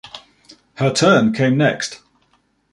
[0.77, 2.01] Her turn came next.